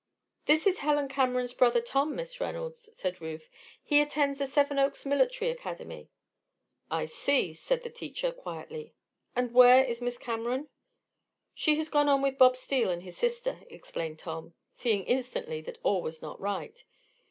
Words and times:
"This 0.47 0.65
is 0.65 0.79
Helen 0.79 1.07
Cameron's 1.09 1.53
brother 1.53 1.79
Tom, 1.79 2.15
Miss 2.15 2.41
Reynolds," 2.41 2.89
said 2.91 3.21
Ruth. 3.21 3.47
"He 3.83 4.01
attends 4.01 4.39
the 4.39 4.47
Seven 4.47 4.79
Oaks 4.79 5.05
Military 5.05 5.51
Academy." 5.51 6.09
"I 6.89 7.05
see," 7.05 7.53
said 7.53 7.83
the 7.83 7.91
teacher, 7.91 8.31
quietly. 8.31 8.95
"And 9.35 9.53
where 9.53 9.83
is 9.85 10.01
Miss 10.01 10.17
Cameron?" 10.17 10.69
"She 11.53 11.75
has 11.75 11.89
gone 11.89 12.09
on 12.09 12.23
with 12.23 12.39
Bob 12.39 12.57
Steele 12.57 12.89
and 12.89 13.03
his 13.03 13.15
sister," 13.15 13.59
explained 13.69 14.17
Tom, 14.17 14.55
seeing 14.75 15.03
instantly 15.03 15.61
that 15.61 15.77
all 15.83 16.01
was 16.01 16.19
not 16.19 16.41
right. 16.41 16.83